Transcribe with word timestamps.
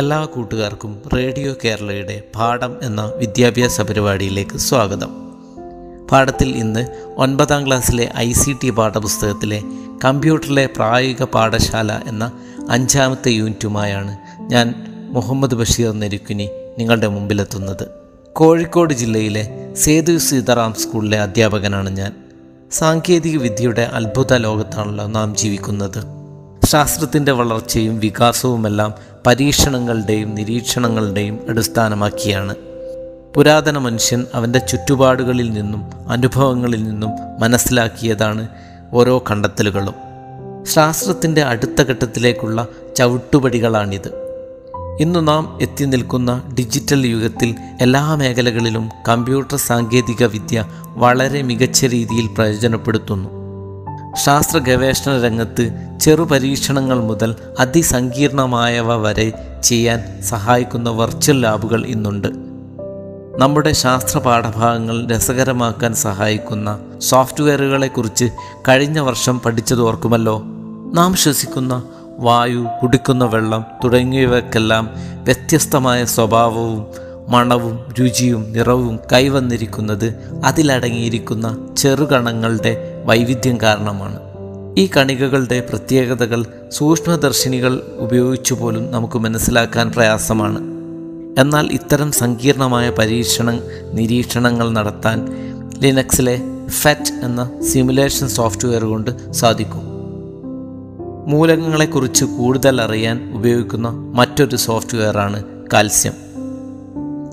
എല്ലാ 0.00 0.24
കൂട്ടുകാർക്കും 0.24 1.02
റേഡിയോ 1.16 1.54
കേരളയുടെ 1.64 2.22
പാഠം 2.36 2.76
എന്ന 2.82 3.12
വിദ്യാഭ്യാസ 3.16 3.80
പരിപാടിയിലേക്ക് 3.80 4.56
സ്വാഗതം. 4.56 5.10
പാഠത്തിൽ 6.12 6.48
ഇന്ന് 6.48 6.86
ഒൻപതാം 7.16 7.66
ക്ലാസ്സിലെ 7.66 8.12
ഐ 8.18 8.32
സി 8.32 8.56
ടി 8.62 8.70
പാഠപുസ്തകത്തിലെ 8.70 9.62
കമ്പ്യൂട്ടറിലെ 10.04 10.66
പ്രായോഗിക 10.66 11.22
പാഠശാല 11.22 11.92
എന്ന 11.92 12.32
അഞ്ചാമത്തെ 12.70 13.30
യൂണിറ്റുമായാണ് 13.30 14.18
ഞാൻ 14.40 14.74
മുഹമ്മദ് 15.10 15.54
ബഷീർ 15.54 15.92
നെരുക്കുനി 15.92 16.48
നിങ്ങളുടെ 16.78 17.06
മുമ്പിലെത്തുന്നത്. 17.06 17.88
കോഴിക്കോട് 18.32 18.94
ജില്ലയിലെ 18.94 19.74
സേതു 19.74 20.16
സീതാറാം 20.16 20.74
സ്കൂളിലെ 20.74 21.20
അധ്യാപകനാണ് 21.20 21.90
ഞാൻ. 21.90 22.12
സാങ്കേതിക 22.72 23.38
വിദ്യയുടെ 23.38 23.82
അത്ഭുത 23.82 24.36
ലോകത്താണല്ലോ 24.36 25.06
നാം 25.06 25.36
ജീവിക്കുന്നത്. 25.36 26.20
ശാസ്ത്രത്തിന്റെ 26.66 27.32
വളർച്ചയും 27.32 28.00
വികാസവുമെല്ലാം 28.00 28.94
പരീക്ഷണങ്ങളുടെയും 29.26 30.34
നിരീക്ഷണങ്ങളുടെയും 30.34 31.40
അടിസ്ഥാനമാക്കിയാണ്. 31.48 32.54
പുരാതന 33.36 33.78
മനുഷ്യൻ 33.78 34.26
അവന്റെ 34.34 34.58
ചുറ്റുപാടുകളിൽ 34.58 35.50
നിന്നും 35.50 36.10
അനുഭവങ്ങളിൽ 36.10 36.84
നിന്നും 36.84 37.10
മനസ്സിലാക്കിയതാണ് 37.40 38.48
ഓരോ 38.92 39.24
കണ്ടെത്തലുകളും. 39.30 39.94
ശാസ്ത്രത്തിന്റെ 40.64 41.42
അടുത്ത 41.42 41.82
ഘട്ടത്തിലേക്കുള്ള 41.82 42.66
ചവിട്ടുപടികളാണിത്. 42.96 44.30
ഇന്ന് 45.00 45.28
നാം 45.28 45.58
എത്തി 45.62 45.84
നിൽക്കുന്ന 45.84 46.42
ഡിജിറ്റൽ 46.58 47.06
യുഗത്തിൽ 47.06 47.54
എല്ലാ 47.80 48.14
മേഖലകളിലും 48.14 48.90
കമ്പ്യൂട്ടർ 49.08 49.56
സാങ്കേതിക 49.56 50.26
വിദ്യ 50.26 50.64
വളരെ 50.82 51.42
മികച്ച 51.42 51.84
രീതിയിൽ 51.84 52.26
പ്രയോജനപ്പെടുത്തുന്നു. 52.26 53.39
ശാസ്ത്ര 54.24 54.58
ഗവേഷണ 54.58 55.22
രംഗത്ത് 55.22 55.70
ചെറു 56.00 56.22
പരീക്ഷണങ്ങൾ 56.22 57.00
മുതൽ 57.00 57.34
അതിസങ്കീർണമായവ 57.58 58.96
വരെ 58.96 59.32
ചെയ്യാൻ 59.62 60.22
സഹായിക്കുന്ന 60.22 60.90
വെർച്വൽ 60.90 61.40
ലാബുകൾ 61.40 61.86
ഇന്നുണ്ട്. 61.86 62.28
നമ്മുടെ 63.38 63.72
ശാസ്ത്ര 63.72 64.18
പാഠഭാഗങ്ങൾ 64.18 65.06
രസകരമാക്കാൻ 65.06 65.94
സഹായിക്കുന്ന 65.94 66.78
സോഫ്റ്റ്വെയറുകളെക്കുറിച്ച് 66.98 68.30
കഴിഞ്ഞ 68.68 68.98
വർഷം 68.98 69.40
പഠിച്ചത് 69.40 69.80
ഓർക്കുമല്ലോ? 69.80 70.42
നാം 70.94 71.14
ശ്വസിക്കുന്ന 71.14 71.82
വായു 72.18 72.66
കുടിക്കുന്ന 72.82 73.24
വെള്ളം 73.24 73.64
തുടങ്ങിയവയ്ക്കെല്ലാം 73.84 74.90
വ്യത്യസ്തമായ 75.24 76.04
സ്വഭാവവും 76.04 76.86
മണവും 77.28 77.80
രുചിയും 78.00 78.52
നിറവും 78.52 79.00
കൈവന്നിരിക്കുന്നത് 79.12 80.14
അതിലടങ്ങിയിരിക്കുന്ന 80.44 81.74
ചെറുകണങ്ങളുടെ 81.78 82.89
വൈവിധ്യം 83.04 83.60
കാരണമാണ്. 83.60 84.18
ഈ 84.78 84.90
കണികകളുടെ 84.96 85.66
പ്രത്യേകതകൾ 85.70 86.44
സൂക്ഷ്മദർശിനികൾ 86.68 87.96
ഉപയോഗിച്ചു 87.96 88.54
പോലും 88.54 88.90
നമുക്ക് 88.90 89.18
മനസ്സിലാക്കാൻ 89.18 89.92
പ്രയാസമാണ്. 89.92 90.58
എന്നാൽ 91.40 91.66
ഇത്തരം 91.72 92.12
സങ്കീർണമായ 92.12 92.90
പരീക്ഷണ 92.90 93.60
നിരീക്ഷണങ്ങൾ 93.92 94.70
നടത്താൻ 94.70 95.28
ലിനക്സിലെ 95.78 96.42
ഫെറ്റ് 96.68 97.24
എന്ന 97.24 97.50
സിമുലേഷൻ 97.62 98.28
സോഫ്റ്റ്വെയർ 98.28 98.84
കൊണ്ട് 98.84 99.32
സാധിക്കും. 99.32 99.80
മൂലകങ്ങളെക്കുറിച്ച് 101.26 102.24
കൂടുതൽ 102.24 102.80
അറിയാൻ 102.80 103.34
ഉപയോഗിക്കുന്ന 103.34 103.88
മറ്റൊരു 103.88 104.56
സോഫ്റ്റ്വെയറാണ് 104.56 105.44
കാൽസ്യം. 105.74 106.12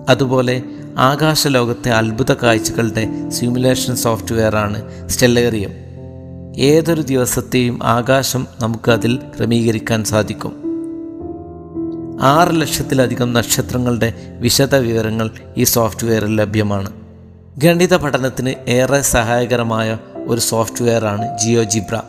അതുപോലെ 0.10 0.62
ആകാശലോകത്തെ 0.98 1.90
അത്ഭുത 1.90 2.34
കാഴ്ചകളുടെ 2.34 3.30
സിമുലേഷൻ 3.30 3.96
സോഫ്റ്റ്വെയറാണ് 3.96 5.10
സ്റ്റെല്ലേറിയം 5.10 5.70
ഏതൊരു 6.58 7.02
ദിവസത്തെയും 7.02 7.80
ആകാശം 7.84 8.48
നമുക്ക് 8.60 8.92
അതിൽ 8.92 9.16
ക്രമീകരിക്കാൻ 9.16 10.04
സാധിക്കും. 10.04 10.54
ആറ് 12.22 12.62
ലക്ഷത്തിലധികം 12.62 13.34
നക്ഷത്രങ്ങളുടെ 13.34 14.14
വിശദ 14.40 14.76
വിവരങ്ങൾ 14.76 15.30
ഈ 15.58 15.64
സോഫ്റ്റ്വെയറിൽ 15.64 16.36
ലഭ്യമാണ്. 16.36 16.92
ഗണിത 17.58 17.98
പഠനത്തിന് 17.98 18.70
ഏറെ 18.70 19.02
സഹായകരമായ 19.02 19.98
ഒരു 20.28 20.40
സോഫ്റ്റ്വെയറാണ് 20.40 21.38
ജിയോ 21.40 21.64
ജിബ്ര 21.64 22.02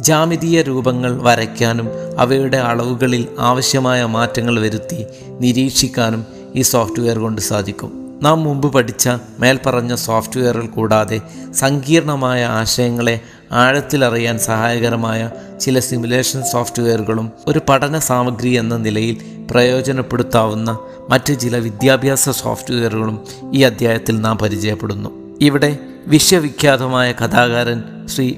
ജാമിതീയ 0.00 0.62
രൂപങ്ങൾ 0.62 1.22
വരയ്ക്കാനും 1.22 1.88
അവയുടെ 2.18 2.56
അളവുകളിൽ 2.56 3.26
ആവശ്യമായ 3.38 4.04
മാറ്റങ്ങൾ 4.04 4.60
വരുത്തി 4.60 5.04
നിരീക്ഷിക്കാനും 5.40 6.26
ഈ 6.56 6.62
സോഫ്റ്റ്വെയർ 6.62 7.18
കൊണ്ട് 7.18 7.42
സാധിക്കും. 7.42 8.05
നാം 8.22 8.44
മുമ്പ് 8.44 8.72
പഠിച്ച 8.72 9.08
മേൽപ്പറഞ്ഞ 9.38 9.94
സോഫ്റ്റ്വെയറിൽ 9.94 10.66
കൂടാതെ 10.66 11.20
സങ്കീർണമായ 11.54 12.44
ആശയങ്ങളെ 12.44 13.20
ആഴത്തിലറിയാൻ 13.52 14.38
സഹായകരമായ 14.38 15.30
ചില 15.60 15.78
സിമുലേഷൻ 15.78 16.42
സോഫ്റ്റ്വെയറുകളും 16.42 17.32
ഒരു 17.46 17.60
പഠന 17.68 17.98
സാമഗ്രി 17.98 18.48
എന്ന 18.48 18.76
നിലയിൽ 18.76 19.16
പ്രയോജനപ്പെടുത്താവുന്ന 19.50 20.78
മറ്റ് 21.10 21.40
ചില 21.40 21.56
വിദ്യാഭ്യാസ 21.56 22.30
സോഫ്റ്റ്വെയറുകളും 22.30 23.24
ഈ 23.54 23.62
അധ്യായത്തിൽ 23.62 24.20
നാം 24.20 24.38
പരിചയപ്പെടുന്നു. 24.38 25.38
ഇവിടെ 25.40 25.78
വിശ്വവിഖ്യാതമായ 26.06 27.12
കഥാകാരൻ 27.12 28.06
ശ്രീ 28.06 28.34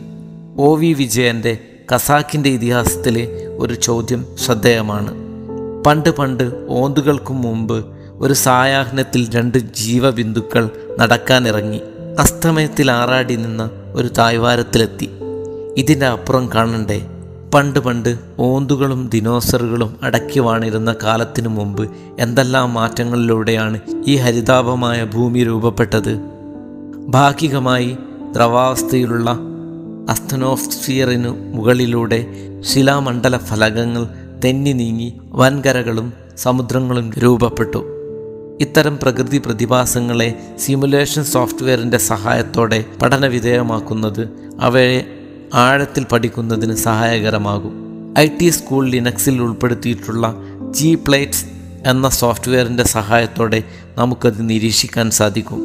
ഒ 0.59 0.77
വി 0.77 0.93
വിജയന്റെ 0.93 1.59
കസാക്കിന്റെ 1.95 2.50
ഇതിഹാസത്തിലെ 2.50 3.28
ഒരു 3.59 3.75
ചോദ്യം 3.75 4.27
ശ്രദ്ധേയമാണ്. 4.45 5.15
പണ്ട് 5.87 6.10
പണ്ട് 6.10 6.66
ഓന്തുകൾക്കും 6.69 7.43
മുമ്പ് 7.43 7.97
ഒരു 8.20 8.34
സായാഹ്നത്തിൽ 8.34 9.30
രണ്ട് 9.34 9.58
ജീവബിന്ദുക്കൾ 9.58 10.70
നടക്കാനിറങ്ങി 10.98 11.80
അസ്തമയത്തിൽ 12.18 12.90
ആറാടി 12.90 13.36
നിന്ന് 13.36 13.70
ഒരു 13.92 14.08
തായ്വാരത്തിലെത്തി 14.08 15.10
ഇതിന്റെ 15.76 16.06
അപ്പുറം 16.06 16.50
കാണണ്ടേ? 16.54 17.06
പണ്ട് 17.54 17.78
പണ്ട് 17.78 18.18
ഓന്തുകളും 18.38 19.10
ദിനോസറുകളും 19.14 19.96
അടക്കി 20.02 20.40
വാണിരുന്ന 20.40 20.96
കാലത്തിനു 21.02 21.48
മുമ്പ് 21.48 21.90
എന്തെല്ലാം 22.18 22.74
മാറ്റങ്ങളിലൂടെയാണ് 22.74 23.80
ഈ 24.06 24.16
ഹരിതാപമായ 24.16 25.04
ഭൂമി 25.04 25.44
രൂപപ്പെട്ടത്? 25.44 26.20
ഭാഗികമായി 27.08 27.96
ദ്രവാവസ്ഥയിലുള്ള 28.32 29.38
അസ്തനോസ്ഫിയറിനു 30.08 31.28
മുകളിലൂടെ 31.28 32.26
ശിലാമണ്ഡല 32.60 33.36
ഫലകങ്ങൾ 33.36 34.08
തെന്നി 34.44 34.72
നീങ്ങി 34.72 35.20
വൻകരകളും 35.24 36.12
സമുദ്രങ്ങളും 36.36 37.12
രൂപപ്പെട്ടു. 37.12 37.97
ഇത്തരം 38.60 38.98
പ്രകൃതി 39.02 39.38
പ്രതിഭാസങ്ങളെ 39.38 40.56
സിമുലേഷൻ 40.58 41.24
സോഫ്റ്റ്വെയറിന്റെ 41.24 41.98
സഹായത്തോടെ 41.98 42.84
പഠനവിധേയമാക്കുന്നത് 43.02 44.28
അവയെ 44.60 45.04
ആഴത്തിൽ 45.54 46.04
പഠിക്കുന്നതിന് 46.12 46.74
സഹായകരമാകും. 46.74 47.74
ഐ 48.18 48.26
ടി 48.26 48.48
സ്കൂൾ 48.48 48.88
ലിനക്സിൽ 48.88 49.42
ഉൾപ്പെടുത്തിയിട്ടുള്ള 49.42 50.34
ജി 50.70 50.94
പ്ലേറ്റ്സ് 50.94 51.44
എന്ന 51.86 52.08
സോഫ്റ്റ്വെയറിന്റെ 52.08 52.84
സഹായത്തോടെ 52.84 53.62
നമുക്കത് 53.97 54.50
നിരീക്ഷിക്കാൻ 54.50 55.10
സാധിക്കും. 55.10 55.60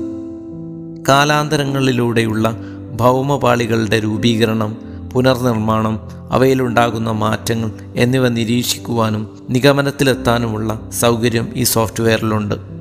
കാലാന്തരങ്ങളിലൂടെയുള്ള 1.07 2.57
ഭൗമപാളികളുടെ 2.95 3.99
രൂപീകരണം 3.99 4.77
പുനർനിർമ്മാണം 5.13 5.99
അവയിലുണ്ടാകുന്ന 6.31 7.11
മാറ്റങ്ങൾ 7.11 7.71
എന്നിവ 7.95 8.27
നിരീക്ഷിക്കുവാനും 8.27 9.47
നിഗമനത്തിലെത്താനുമുള്ള 9.49 10.89
സൗകര്യം 10.99 11.49
ഈ 11.55 11.63
സോഫ്റ്റ്വെയറിലുണ്ട്. 11.63 12.72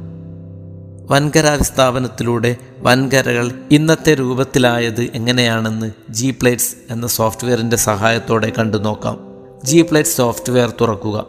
വൻകര 1.12 1.48
വിസ്ഥാപനത്തിലൂടെ 1.48 2.56
വൻകരകൾ 2.78 3.52
ഇന്നത്തെ 3.70 4.14
രൂപത്തിലായത് 4.14 5.02
എങ്ങനെയാണെന്ന് 5.02 5.92
ജി 6.10 6.30
പ്ലേറ്റ്സ് 6.30 6.74
എന്ന 6.90 7.06
സോഫ്റ്റ്വെയറിന്റെ 7.06 7.76
സഹായത്തോടെ 7.76 8.52
കണ്ടു 8.58 8.76
നോക്കാം. 8.76 9.18
ജി 9.64 9.82
പ്ലേറ്റ് 9.82 10.08
സോഫ്റ്റ്വെയർ 10.08 10.72
തുറക്കുക. 10.80 11.26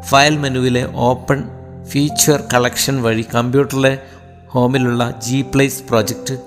ഫയൽ 0.00 0.36
മെനുവിലെ 0.36 0.92
ഓപ്പൺ 0.94 1.44
ഫീച്ചർ 1.84 2.42
കളക്ഷൻ 2.54 3.02
വഴി 3.02 3.24
കമ്പ്യൂട്ടറിലെ 3.34 3.98
ഹോമിലുള്ള 4.48 5.14
G 5.18 5.44
plates 5.54 5.82
project 5.82 6.38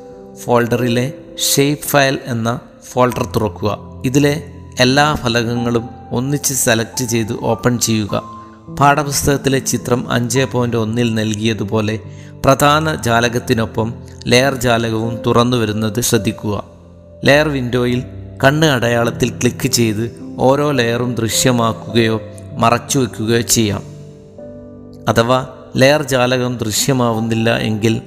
ഫോൾഡറിലെ 0.45 1.13
shape 1.53 1.83
file 1.83 2.19
എന്ന 2.25 2.59
ഫോൾഡർ 2.91 3.25
തുറക്കുക. 3.25 3.77
ഇതിലെ 4.05 4.43
എല്ലാ 4.79 5.13
ഫലകങ്ങളും 5.13 5.89
ഒന്നിച്ച് 6.11 6.53
സെലക്ട് 6.53 7.03
ചെയ്ത് 7.03 7.33
ഓപ്പൺ 7.41 7.79
ചെയ്യുക. 7.79 8.40
പാഠപുസ്തകത്തിലെ 8.79 9.59
ചിത്രം 9.59 10.11
അഞ്ച് 10.11 10.45
പോയിന്റ് 10.51 10.77
ഒന്നിൽ 10.77 11.13
നൽകിയതുപോലെ 11.13 11.99
പ്രധാന 12.45 12.95
ജാലകത്തിനൊപ്പം 12.95 13.93
ലെയർ 14.27 14.55
ജാലകവും 14.55 15.19
തുറന്നു 15.25 15.57
വരുന്നത് 15.57 16.01
ശ്രദ്ധിക്കുക. 16.01 16.63
ലെയർ 17.25 17.47
വിൻഡോയിൽ 17.47 18.03
കണ്ണ് 18.43 18.67
അടയാളത്തിൽ 18.67 19.29
ക്ലിക്ക് 19.29 19.67
ചെയ്ത് 19.67 20.35
ഓരോ 20.39 20.71
ലെയറും 20.71 21.15
ദൃശ്യമാക്കുകയോ 21.15 22.21
മറച്ചു 22.57 22.99
വയ്ക്കുകയോ 22.99 23.41
ചെയ്യാം. 23.41 23.83
അഥവാ 25.07 25.47
ലെയർ 25.77 26.03
ജാലകം 26.03 26.57
ദൃശ്യമാവുന്നില്ല 26.57 27.57
എങ്കിൽ 27.57 28.01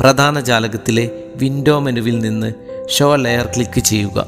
പ്രധാന 0.00 0.40
ജാലകത്തിലെ 0.40 1.10
വിൻഡോ 1.36 1.78
മെനുവിൽ 1.78 2.18
നിന്ന് 2.18 2.52
ഷോ 2.88 3.16
ലെയർ 3.16 3.46
ക്ലിക്ക് 3.46 3.80
ചെയ്യുക. 3.80 4.26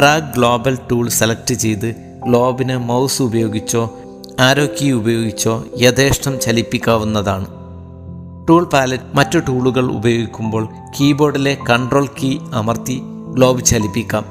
ഡ്രാഗ് 0.00 0.34
ഗ്ലോബൽ 0.36 0.78
ടൂൾ 0.90 1.08
സെലക്ട് 1.08 1.54
ചെയ്ത് 1.54 1.94
ഗ്ലോബിനെ 2.26 2.76
മൗസ് 2.76 3.22
ഉപയോഗിച്ചോ 3.22 3.98
ആരോ 4.40 4.66
കീ 4.66 4.90
ഉപയോഗിച്ചോ 4.90 5.64
യഥേഷ്ടം 5.80 6.40
ചലിപ്പിക്കാവുന്നതാണ്. 6.40 7.46
ടൂൾ 8.48 8.64
പാലറ്റ് 8.64 9.16
മറ്റു 9.16 9.38
ടൂളുകൾ 9.38 9.90
ഉപയോഗിക്കുമ്പോൾ 9.90 10.68
കീബോർഡിലെ 11.00 11.56
കൺട്രോൾ 11.70 12.06
കീ 12.22 12.38
അമർത്തി 12.54 13.00
ഗ്ലോബ് 13.32 13.64
ചലിപ്പിക്കാം. 13.64 14.24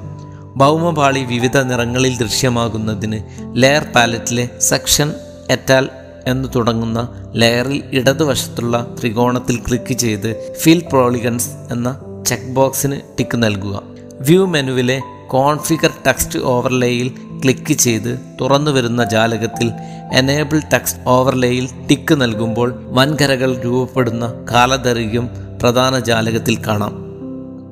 ഭൗമപാളി 0.55 1.19
വിവിധ 1.19 1.57
നിറങ്ങളിൽ 1.57 2.17
ദൃശ്യമാകുന്നതിന് 2.17 3.19
ലെയർ 3.53 3.83
പാലറ്റിലെ 3.95 4.49
സെക്ഷൻ 4.59 5.13
എറ്റാൽ 5.49 5.89
എന്ന് 6.27 6.49
തുടങ്ങുന്ന 6.55 7.07
ലെയറിൽ 7.35 7.83
ഇടതുവശത്തുള്ള 7.91 8.95
ത്രികോണത്തിൽ 8.99 9.59
ക്ലിക്ക് 9.67 9.93
ചെയ്ത് 9.93 10.55
ഫിൽ 10.59 10.83
പ്രോളിഗൻസ് 10.91 11.49
എന്ന 11.71 11.99
ചെക്ക് 12.27 12.51
ബോക്സിന് 12.51 12.99
ടിക്ക് 13.19 13.43
നൽകുക. 13.43 13.83
വ്യൂ 14.21 14.45
മെനുവിലെ 14.45 15.01
കോൺഫിഗർ 15.27 15.89
ടെക്സ്റ്റ് 16.07 16.39
ഓവർലേയിൽ 16.39 17.32
ക്ലിക്ക് 17.43 17.73
ചെയ്ത് 17.73 18.19
തുറന്നു 18.41 18.71
വരുന്ന 18.71 19.03
ജാലകത്തിൽ 19.03 19.71
എനേബിൾ 20.13 20.61
ടെക്സ്റ്റ് 20.73 21.01
ഓവർലേയിൽ 21.07 21.69
ടിക്ക് 21.89 22.21
നൽകുമ്പോൾ 22.21 22.83
വൻകരകൾ 22.87 23.61
രൂപപ്പെടുന്ന 23.61 24.33
കാലദൈർഘ്യം 24.51 25.29
പ്രധാന 25.61 25.99
ജാലകത്തിൽ 25.99 26.57
കാണാം. 26.67 27.03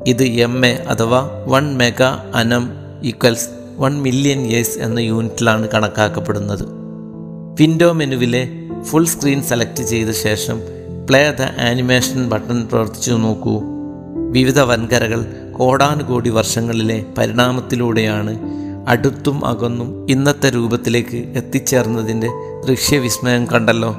ഇത് 0.07 0.23
എം 0.23 0.65
എ 0.65 0.73
അഥവാ 0.75 1.29
one 1.47 1.77
mega 1.77 2.31
annum 2.35 2.69
equals 3.03 3.49
one 3.77 4.01
million 4.01 4.39
years 4.39 4.79
എന്ന 4.79 4.99
യൂണിറ്റിലാണ് 4.99 5.67
കണക്കാക്കപ്പെടുന്നത്. 5.69 6.63
വിൻഡോ 7.59 7.91
മെനുവിലെ 7.91 8.49
ഫുൾ 8.83 9.05
സ്ക്രീൻ 9.05 9.43
സെലക്ട് 9.43 9.83
ചെയ്ത 9.83 10.09
ശേഷം 10.09 10.61
പ്ലേ 11.09 11.31
ദ 11.31 11.41
ആനിമേഷൻ 11.41 12.29
ബട്ടൺ 12.29 12.67
പ്രവർത്തിച്ചു 12.67 13.11
നോക്കൂ. 13.11 13.61
വിവിധ 14.31 14.59
വൻകരകൾ 14.59 15.25
കോടാനുകോടി 15.51 16.29
വർഷങ്ങളിലെ 16.29 17.05
പരിണാമത്തിലൂടെയാണ് 17.17 18.60
അടുത്തും 18.87 19.45
അകന്നും 19.45 20.07
ഇന്നത്തെ 20.09 20.49
രൂപത്തിലേക്ക് 20.49 21.17
എത്തിച്ചേർന്നതിന്റെ 21.17 22.29
ദൃശ്യവിസ്മയം 22.67 23.45
കണ്ടല്ലോ. 23.45 23.95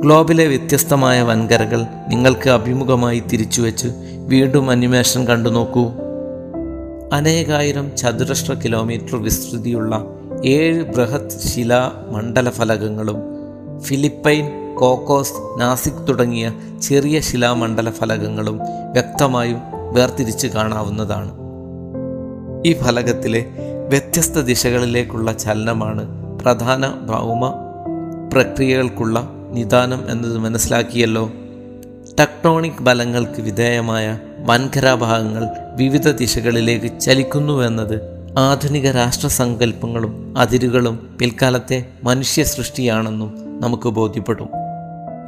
ഗ്ലോബിലെ 0.00 0.46
വ്യത്യസ്തമായ 0.46 1.22
വൻകരകൾ 1.22 1.86
നിങ്ങൾക്ക് 2.08 2.50
അഭിമുഖമായി 2.50 3.22
തിരിച്ചുവെച്ച് 3.32 3.88
വീണ്ടും 4.26 4.70
അനിമേഷൻ 4.70 5.26
കണ്ടു 5.26 5.48
നോക്കൂ. 5.48 5.90
അനേകായിരം 7.12 7.96
ചതുരശ്ര 7.96 8.54
കിലോമീറ്റർ 8.54 9.16
വിസ്തൃതിയുള്ള 9.16 10.04
ഏഴ് 10.44 10.82
ബൃഹത് 10.82 11.48
ശിലാ 11.48 11.92
മണ്ഡലഫലകങ്ങളും 12.10 13.16
ഫിലിപ്പൈൻ 13.80 14.74
കോക്കോസ് 14.74 15.60
നാസിക് 15.60 16.08
തുടങ്ങിയ 16.08 16.52
ചെറിയ 16.82 17.20
ശിലാമണ്ഡല 17.20 17.90
ഫലകങ്ങളും 17.90 18.58
വ്യക്തമായും 18.92 19.58
വേർതിരിച്ച് 19.92 20.46
കാണാവുന്നതാണ്. 20.46 21.41
ഈ 22.66 22.72
ഫലകത്തിലെ 22.72 23.44
വ്യത്യസ്ത 23.88 24.38
ദിശകളിലേക്കുള്ള 24.38 25.32
ചലനമാണ് 25.32 26.02
പ്രധാന 26.38 26.88
ഭൗമ 26.88 27.48
പ്രക്രിയകൾക്കുള്ള 28.32 29.30
നിദാനം 29.52 30.10
എന്നത് 30.10 30.38
മനസ്സിലാക്കിയല്ലോ. 30.38 31.30
ടെക്ടോണിക് 32.20 32.82
ബലങ്ങൾക്ക് 32.82 33.42
വിധേയമായ 33.42 34.18
വൻകരാഭാഗങ്ങൾ 34.38 35.48
വിവിധ 35.76 36.10
ദിശകളിലേക്ക് 36.10 37.00
ചലിക്കുന്നുവെന്നത് 37.00 38.00
ആധുനിക 38.38 38.90
രാഷ്ട്രസങ്കല്പങ്ങളും 38.90 40.34
അതിരുകളും 40.38 41.16
പിൽക്കാലത്തെ 41.18 41.86
മനുഷ്യ 42.04 42.44
സൃഷ്ടിയാണെന്നും 42.44 43.60
നമുക്ക് 43.60 43.88
ബോധ്യപ്പെടും. 43.88 44.48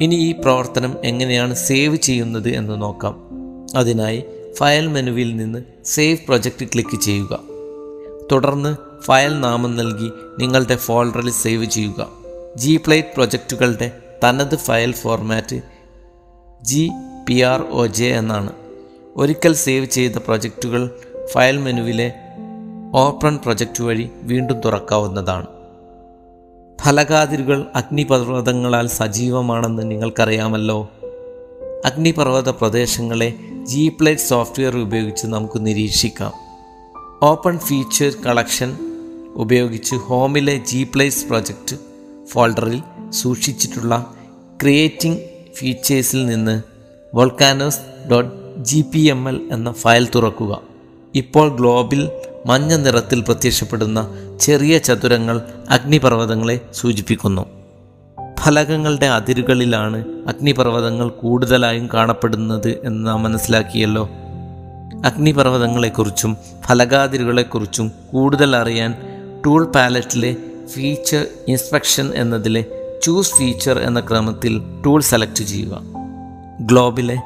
ഇനി 0.01 0.15
ഈ 0.15 0.31
പ്രവർത്തനം 0.31 0.95
എങ്ങനെയാണ് 1.03 1.53
സേവ് 1.53 1.95
ചെയ്യുന്നത് 1.95 2.49
എന്ന് 2.49 2.81
നോക്കാം. 2.81 3.15
അതിനായി 3.75 4.23
ഫയൽ 4.57 4.87
മെനുവിൽ 4.87 5.35
നിന്ന് 5.35 5.63
സേവ് 5.85 6.17
പ്രൊജക്റ്റ് 6.27 6.65
ക്ലിക്ക് 6.65 7.01
ചെയ്യുക. 7.01 7.39
തുടർന്ന് 8.31 9.01
ഫയൽ 9.01 9.39
നാമം 9.39 9.77
നൽകി 9.77 10.11
നിങ്ങളുടെ 10.39 10.75
ഫോൾഡറിൽ 10.75 11.29
സേവ് 11.29 11.65
ചെയ്യുക. 11.65 12.07
ജി 12.55 12.77
പ്ലേറ്റ് 12.85 13.07
പ്രൊജക്റ്റുകളുടെ 13.15 13.91
തനത് 14.23 14.55
file 14.55 14.91
format 14.91 15.61
G 16.61 16.91
P 17.29 17.41
R 17.41 17.61
O 17.61 17.85
J 17.85 18.05
എന്നാണ്. 18.05 18.53
ഒരിക്കൽ 19.15 19.53
സേവ് 19.53 19.85
ചെയ്ത 19.85 20.11
പ്രൊജക്റ്റുകൾ 20.11 20.89
ഫയൽ 21.25 21.57
മെനുവിലെ 21.57 22.13
ഓപ്പൺ 22.95 23.37
പ്രൊജക്റ്റ് 23.37 23.83
വഴി 23.83 24.09
വീണ്ടും 24.21 24.61
തുറക്കാവുന്നതാണ്. 24.61 25.47
ഫലകാതിരുകൾ 26.81 27.65
അഗ്നിപർവതങ്ങളാൽ 27.75 28.87
സജീവമാണെന്ന് 28.87 29.91
നിങ്ങൾക്കറിയാമല്ലോ. 29.91 30.91
അഗ്നിപർവത 31.85 32.49
പ്രദേശങ്ങളെ 32.49 33.39
ജി 33.63 33.91
പ്ലേറ്റ് 33.99 34.21
സോഫ്റ്റ്വെയർ 34.21 34.77
ഉപയോഗിച്ച് 34.77 35.27
നമുക്ക് 35.27 35.65
നിരീക്ഷിക്കാം. 35.65 36.31
ഓപ്പൺ 37.23 37.59
ഫീച്ചർ 37.59 38.13
കളക്ഷൻ 38.25 38.77
ഉപയോഗിച്ച് 39.35 39.95
ഹോമിലെ 39.95 40.57
ജി 40.57 40.83
പ്ലേസ് 40.83 41.25
പ്രൊജക്റ്റ് 41.25 41.75
ഫോൾഡറിൽ 42.31 42.81
സൂക്ഷിച്ചിട്ടുള്ള 43.09 44.13
ക്രിയേറ്റിംഗ് 44.61 45.19
ഫീച്ചേഴ്സിൽ 45.53 46.25
നിന്ന് 46.25 46.61
volcanoes 47.15 47.79
dot 48.11 48.63
G 48.63 48.85
P 48.93 48.99
M 48.99 49.29
L 49.29 49.49
എന്ന 49.51 49.71
ഫയൽ 49.71 50.09
തുറക്കുക. 50.15 50.61
ഇപ്പോൾ 51.15 51.57
ഗ്ലോബിൽ 51.57 52.09
മഞ്ഞ 52.45 52.75
നിറത്തിൽ 52.75 53.21
പ്രത്യക്ഷപ്പെടുന്ന 53.21 54.07
ചെറിയ 54.41 54.77
ചതുരങ്ങൾ 54.77 55.41
അഗ്നിപർവതങ്ങളെ 55.69 56.59
സൂചിപ്പിക്കുന്നു. 56.73 57.54
ഫലകങ്ങളുടെ 58.45 59.05
അതിരുകളിലാണ് 59.05 60.05
അഗ്നിപർവതങ്ങൾ 60.27 61.09
കൂടുതലായും 61.09 61.89
കാണപ്പെടുന്നത് 61.93 62.81
എന്ന് 62.83 63.07
നാം 63.07 63.23
മനസ്സിലാക്കിയല്ലോ. 63.23 64.09
അഗ്നിപർവതങ്ങളെക്കുറിച്ചും 65.05 66.37
ഫലകാതിരുകളെക്കുറിച്ചും 66.65 67.91
കൂടുതൽ 68.13 68.55
അറിയാൻ 68.55 68.95
ടൂൾ 69.45 69.65
പാലറ്റിലെ 69.65 70.35
ഫീച്ചർ 70.73 71.25
ഇൻസ്പെക്ഷൻ 71.47 72.11
എന്നതിലെ 72.15 72.65
ചൂസ് 73.03 73.33
ഫീച്ചർ 73.33 73.79
എന്ന 73.79 73.99
ക്രമത്തിൽ 73.99 74.61
ടൂൾ 74.85 75.01
സെലക്ട് 75.01 75.43
ചെയ്യുക. 75.43 75.81
ഗ്ലോബിലെ 76.59 77.17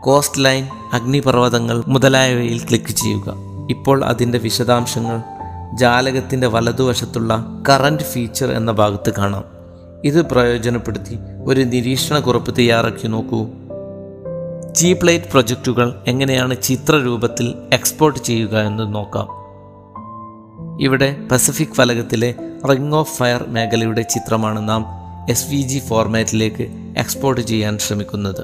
കോസ്റ്റ് 0.00 0.44
ലൈൻ 0.44 0.66
അഗ്നിപർവതങ്ങൾ 0.92 1.82
മുതലായവയിൽ 1.86 2.58
ക്ലിക്ക് 2.58 2.92
ചെയ്യുക. 2.92 3.34
ഇപ്പോൾ 3.70 4.04
അതിന്റെ 4.04 4.38
വിശദാംശങ്ങൾ 4.38 5.22
ജാലകത്തിന്റെ 5.76 6.46
വലതുവശത്തുള്ള 6.46 7.46
കറന്റ് 7.68 8.02
ഫീച്ചർ 8.02 8.52
എന്ന 8.52 8.72
ഭാഗത്ത് 8.72 9.12
കാണാം. 9.18 9.57
ഇത് 10.04 10.22
പ്രയോജനപ്പെടുത്തി 10.22 11.18
ഒരു 11.44 11.60
നിരീക്ഷണ 11.60 11.74
നിരീക്ഷണക്കുറിപ്പ് 11.74 12.56
തയ്യാറാക്കി 12.58 13.06
നോക്കൂ. 13.06 13.46
ജി 14.72 14.92
പ്ലേറ്റ് 14.92 15.24
പ്രൊജക്റ്റുകൾ 15.30 15.94
എങ്ങനെയാണ് 16.06 16.62
ചിത്രരൂപത്തിൽ 16.62 17.54
എക്സ്പോർട്ട് 17.72 18.18
ചെയ്യുക 18.18 18.58
എന്ന് 18.58 18.94
നോക്കാം. 18.94 19.28
ഇവിടെ 20.80 21.16
പസഫിക് 21.32 21.68
ഫലകത്തിലെ 21.68 22.34
റിംഗ് 22.70 22.96
ഓഫ് 22.96 23.18
ഫയർ 23.18 23.44
മേഖലയുടെ 23.48 24.02
ചിത്രമാണ് 24.02 24.68
നാം 24.68 24.86
എസ് 25.30 25.50
വി 25.50 25.56
ജി 25.56 25.78
ഫോർമാറ്റിലേക്ക് 25.78 26.66
എക്സ്പോർട്ട് 26.98 27.40
ചെയ്യാൻ 27.40 27.78
ശ്രമിക്കുന്നത്. 27.78 28.40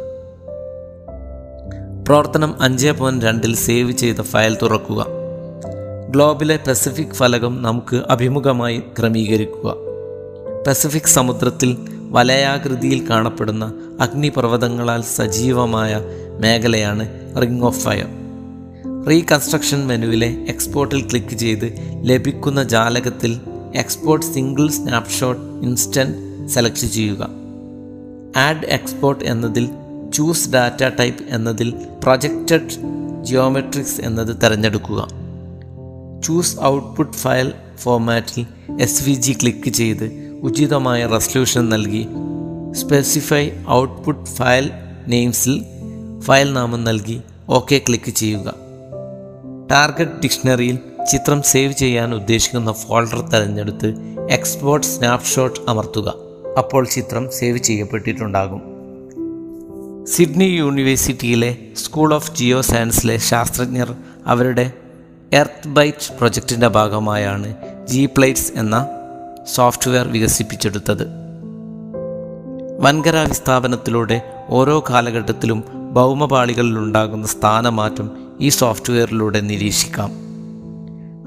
പ്രവർത്തനം 2.09 2.63
അഞ്ച് 2.63 2.91
പോയിന്റ് 2.91 3.27
രണ്ടിൽ 3.27 3.57
സേവ് 3.57 3.93
ചെയ്ത 3.93 4.21
ഫയൽ 4.21 4.59
തുറക്കുക. 4.63 5.07
ഗ്ലോബിലെ 6.11 6.59
പസഫിക് 6.69 7.15
ഫലകം 7.15 7.63
നമുക്ക് 7.63 8.03
അഭിമുഖമായി 8.11 8.83
ക്രമീകരിക്കുക. 8.99 9.84
പസഫിക് 10.67 11.03
സമുദ്രത്തിൽ 11.03 11.77
വലയാകൃതിയിൽ 12.11 13.11
കാണപ്പെടുന്ന 13.11 13.73
അഗ്നിപർവതങ്ങളാൽ 14.01 15.03
സജീവമായ 15.03 16.01
മേഖലയാണ് 16.41 17.09
റിംഗ് 17.43 17.65
ഓഫ് 17.65 17.81
ഫയർ. 17.81 18.07
റീകൺസ്ട്രക്ഷൻ 19.09 19.87
മെനുവിലെ 19.87 20.47
എക്സ്പോർട്ടിൽ 20.49 21.11
ക്ലിക്ക് 21.11 21.35
ചെയ്ത് 21.35 21.73
ലഭിക്കുന്ന 22.03 22.65
ജാലകത്തിൽ 22.65 23.41
export 23.75 24.27
single 24.27 24.71
snapshot 24.71 25.67
instant 25.67 26.49
select 26.49 26.87
ചെയ്യുക. 26.87 27.29
ആഡ് 28.37 28.67
എക്സ്പോർട്ട് 28.67 29.25
എന്നതിൽ 29.25 29.69
ചൂസ് 30.15 30.51
ഡാറ്റ 30.51 30.85
ടൈപ്പ് 30.99 31.25
എന്നതിൽ 31.29 31.75
പ്രൊജക്റ്റഡ് 32.03 32.71
ജിയോമെട്രിക്സ് 33.25 34.01
എന്നത് 34.01 34.37
തിരഞ്ഞെടുക്കുക. 34.43 35.09
ചൂസ് 36.25 36.61
ഔട്ട്പുട്ട് 36.61 37.17
ഫയൽ 37.17 37.53
ഫോർമാറ്റിൽ 37.79 38.47
എസ് 38.81 39.05
വി 39.05 39.13
ജി 39.13 39.33
ക്ലിക്ക് 39.33 39.71
ചെയ്ത് 39.71 40.24
ഉചിതമായ 40.45 41.07
റെസൊല്യൂഷൻ 41.07 41.69
നൽകി 41.69 42.07
സ്പെസിഫൈ 42.73 43.51
ഔട്ട്പുട്ട് 43.71 44.25
ഫയൽ 44.25 44.71
നെയിംസിൽ 45.07 45.65
ഫയൽ 46.21 46.53
നാമം 46.53 46.85
നൽകി 46.85 47.21
ഓക്കെ 47.49 47.81
ക്ലിക്ക് 47.89 48.11
ചെയ്യുക. 48.11 48.55
ടാർഗറ്റ് 49.71 50.21
ഡിക്ഷണറിയിൽ 50.23 50.79
ചിത്രം 51.13 51.43
സേവ് 51.43 51.73
ചെയ്യാൻ 51.73 52.15
ഉദ്ദേശിക്കുന്ന 52.15 52.73
ഫോൾഡർ 52.73 53.21
തിരഞ്ഞെടുത്ത് 53.21 53.95
എക്സ്പോർട്ട് 54.31 54.87
സ്നാപ്ഷോട്ട് 54.87 55.61
അമർത്തുക. 55.69 56.15
അപ്പോൾ 56.59 56.85
ചിത്രം 56.85 57.33
സേവ് 57.33 57.59
ചെയ്യപ്പെട്ടിട്ടുണ്ടാകും. 57.59 58.63
സിഡ്നി 60.05 60.45
യൂണിവേഴ്സിറ്റിയിലെ 60.45 61.57
സ്കൂൾ 61.77 62.15
ഓഫ് 62.15 62.37
ജിയോ 62.37 62.61
സയൻസിലെ 62.61 63.17
ശാസ്ത്രജ്ഞർ 63.17 63.95
അവരുടെ 64.27 64.73
എർത്ത് 65.33 65.69
ബൈറ്റ് 65.69 66.15
പ്രൊജക്റ്റിന്റെ 66.19 66.69
ഭാഗമായാണ് 66.69 67.55
ജി 67.87 68.09
പ്ലേറ്റ്സ് 68.17 68.53
എന്ന 68.57 68.94
സോഫ്റ്റ്വെയർ 69.47 70.09
വികസിപ്പിച്ചെടുത്തത്. 70.09 71.07
വൻകര 72.81 73.17
വിസ്ഥാപനത്തിലൂടെ 73.17 74.23
ഓരോ 74.49 74.85
കാലഘട്ടത്തിലും 74.91 75.65
ഭൗമപാളികളിലുണ്ടാകുന്ന 75.93 77.27
സ്ഥാനമാറ്റം 77.27 78.11
ഈ 78.41 78.49
സോഫ്റ്റ്വെയറിലൂടെ 78.49 79.41
നിരീക്ഷിക്കാം. 79.41 80.11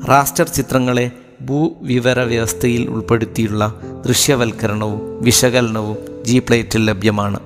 റാസ്റ്റർ 0.09 0.47
ചിത്രങ്ങളെ 0.47 1.11
ഭൂവിവര 1.41 2.19
വ്യവസ്ഥയിൽ 2.19 2.89
ഉൾപ്പെടുത്തിയുള്ള 2.89 3.73
ദൃശ്യവൽക്കരണവും 4.07 5.23
വിശകലനവും 5.23 5.97
ജി 6.25 6.39
പ്ലേറ്റിൽ 6.39 6.85
ലഭ്യമാണ്. 6.85 7.39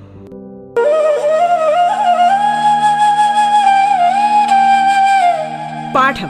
പാഠം 5.96 6.30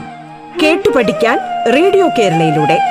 കേട്ടു 0.64 0.90
പഠിക്കാൻ 0.90 1.40
റേഡിയോ 1.76 2.10
കേരളയിലൂടെ. 2.20 2.91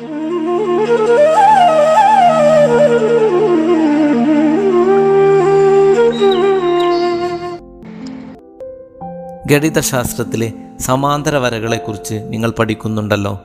ഗണിതശാസ്ത്രത്തിലെ 9.51 10.53
സമാന്തര 10.79 11.37
വരകളെക്കുറിച്ച് 11.37 12.13
നിങ്ങൾ 12.27 12.51
പഠിക്കുന്നുണ്ടല്ലോ. 12.51 13.39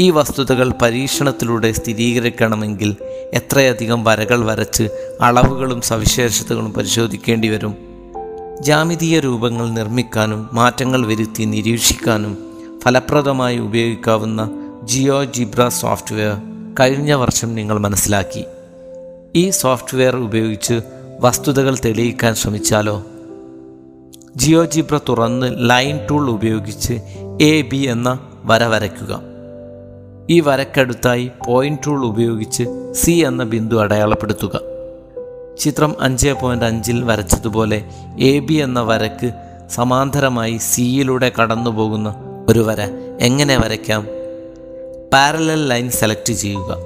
ഈ 0.00 0.10
വസ്തുതകൾ 0.10 0.72
പരീക്ഷണത്തിലൂടെ 0.82 1.72
സ്ഥിരീകരിക്കണമെങ്കിൽ 1.72 2.96
എത്രയധികം 3.34 4.04
വരകൾ 4.04 4.44
വരച്ച് 4.44 4.88
അളവുകളും 5.20 5.80
സവിശേഷതകളും 5.80 6.72
പരിശോധിക്കേണ്ടി 6.72 7.48
വരും. 7.48 7.76
ജാമിതീയ 8.60 9.20
രൂപങ്ങൾ 9.20 9.70
നിർമ്മിക്കാനും 9.70 10.48
മാറ്റങ്ങൾ 10.52 11.06
വരുത്തി 11.06 11.42
നിരീക്ഷിക്കാനും 11.44 12.38
ഫലപ്രദമായി 12.84 13.58
ഉപയോഗിക്കാവുന്ന 13.58 14.50
ജിയോ 14.84 15.24
ജിബ്ര 15.24 15.68
സോഫ്റ്റ്വെയർ 15.68 16.36
കഴിഞ്ഞ 16.80 17.12
വർഷം 17.12 17.54
നിങ്ങൾ 17.54 17.78
മനസ്സിലാക്കി. 17.78 18.44
ഈ 19.34 19.50
സോഫ്റ്റ്വെയർ 19.50 20.16
ഉപയോഗിച്ച് 20.16 20.80
വസ്തുതകൾ 21.20 21.76
തെളിയിക്കാൻ 21.84 22.34
ശ്രമിച്ചാലോ? 22.34 23.02
ജിയോജിബ്ര 24.36 25.00
തുറന്ന് 25.08 25.70
ലൈൻ 25.70 26.00
ടൂൾ 26.10 26.30
ഉപയോഗിച്ച് 26.30 26.92
എ 27.40 27.62
ബി 27.62 27.76
എന്ന 27.76 28.18
വര 28.44 28.64
വരയ്ക്കുക. 28.64 29.20
ഈ 30.30 30.40
വരക്കടുത്തായി 30.40 31.30
പോയിന്റ് 31.46 31.80
ടൂൾ 31.86 32.06
ഉപയോഗിച്ച് 32.06 32.92
സി 32.92 33.10
എന്ന 33.10 33.44
ബിന്ദു 33.44 33.76
അടയാളപ്പെടുത്തുക. 33.76 34.60
ചിത്രം 35.58 35.94
അഞ്ച് 36.00 36.34
പോയിന്റ് 36.42 36.64
അഞ്ചിൽ 36.64 37.04
വരച്ചതുപോലെ 37.04 37.84
എ 38.20 38.38
ബി 38.38 38.54
എന്ന 38.54 38.80
വരക്ക് 38.80 39.32
സമാന്തരമായി 39.70 40.56
സിയിലൂടെ 40.56 41.32
കടന്നു 41.40 41.70
പോകുന്ന 41.70 42.14
ഒരു 42.48 42.58
വര 42.58 42.80
എങ്ങനെ 43.20 43.56
വരയ്ക്കാം? 43.56 44.06
പാരലൽ 45.12 45.68
ലൈൻ 45.68 45.90
സെലക്ട് 45.90 46.32
ചെയ്യുക. 46.32 46.76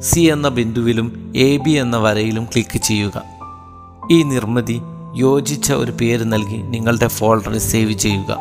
സി 0.00 0.20
എന്ന 0.20 0.48
ബിന്ദുവിലും 0.48 1.32
എ 1.36 1.56
ബി 1.56 1.70
എന്ന 1.70 1.96
വരയിലും 1.96 2.44
ക്ലിക്ക് 2.44 2.78
ചെയ്യുക. 2.78 3.22
ഈ 4.10 4.22
നിർമ്മിതി 4.22 4.80
യോജിച്ച 5.18 5.72
ഒരു 5.72 5.92
പേര് 6.00 6.24
നൽകി 6.24 6.56
നിങ്ങളുടെ 6.56 7.06
ഫോൾഡറിൽ 7.06 7.58
സേവ് 7.58 7.92
ചെയ്യുക. 7.92 8.38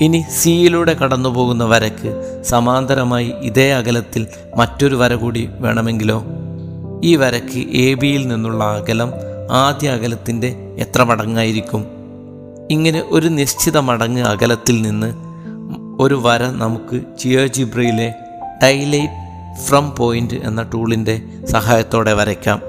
ഇനി 0.00 0.24
സിയിലൂടെ 0.30 0.94
കടന്നുപോകുന്ന 0.94 1.64
വരക്ക് 1.64 2.42
സമാന്തരമായി 2.42 3.32
ഇതേ 3.40 3.72
അകലത്തിൽ 3.72 4.26
മറ്റൊരു 4.56 4.96
വര 4.96 5.14
കൂടി 5.14 5.48
വേണമെങ്കിലോ? 5.58 6.24
ഈ 7.04 7.16
വരക്ക് 7.16 7.76
എ 7.76 7.94
ബിയിൽ 7.94 8.28
നിന്നുള്ള 8.28 8.64
അകലം 8.64 9.12
ആദ്യ 9.50 9.88
അകലത്തിന്റെ 9.90 10.56
എത്ര 10.78 11.02
മടങ്ങായിരിക്കും? 11.02 11.84
ഇങ്ങനെ 12.70 13.04
ഒരു 13.10 13.28
നിശ്ചിത 13.28 13.78
മടങ്ങ് 13.78 14.22
അകലത്തിൽ 14.22 14.82
നിന്ന് 14.82 15.14
ഒരു 16.02 16.20
വര 16.24 16.42
നമുക്ക് 16.42 17.00
ജിയോജിബ്രയിലെ 17.18 18.14
ഡൈലൈറ്റ് 18.62 19.12
ഫ്രം 19.62 19.94
പോയിന്റ് 19.96 20.34
എന്ന 20.34 20.62
ടൂളിന്റെ 20.62 21.22
സഹായത്തോടെ 21.44 22.12
വരയ്ക്കാം. 22.12 22.60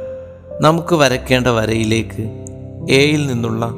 നമുക്ക് 0.62 0.96
വരയ്ക്കേണ്ട 0.96 1.48
വരയിലേക്ക് 1.48 2.45
എയിൽ 2.89 3.27
നിന്നുള്ള 3.27 3.74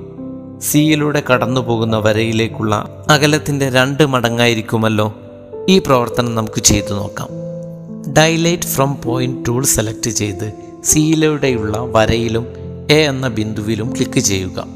സിയിലൂടെ 0.61 1.23
കടന്നു 1.33 1.61
പോകുന്ന 1.61 1.97
വരയിലേക്കുള്ള 1.97 3.05
അകലത്തിന്റെ 3.09 3.69
രണ്ട് 3.69 4.05
മടങ്ങായിരിക്കുമല്ലോ 4.05 5.15
ഈ 5.69 5.79
പ്രവർത്തനം 5.79 6.35
നമുക്ക് 6.35 6.61
ചെയ്തു 6.61 6.93
നോക്കാം. 6.93 7.27
Dilate 8.13 8.63
from 8.63 9.01
point 9.01 9.47
tool 9.47 9.63
select 9.63 10.09
ചെയ്ത് 10.09 10.53
സിയിലൂടെയുള്ള 10.83 11.77
വരയിലും 11.79 12.47
എ 12.91 12.97
എന്ന 12.97 13.27
ബിന്ദുവിലും 13.27 13.91
ക്ലിക്ക് 13.91 14.19
ചെയ്യുക. 14.19 14.67